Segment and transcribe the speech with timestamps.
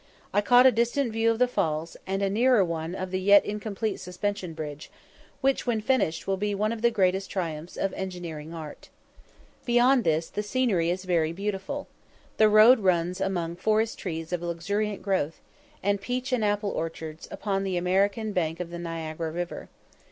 [0.33, 3.45] I caught a distant view of the falls, and a nearer one of the yet
[3.45, 4.89] incomplete suspension bridge,
[5.41, 8.89] which, when finished, will be one of the greatest triumphs of engineering art.
[9.63, 11.87] Beyond this the scenery is very beautiful.
[12.37, 15.39] The road runs among forest trees of luxuriant growth,
[15.83, 19.69] and peach and apple orchards, upon the American bank of the Niagara river.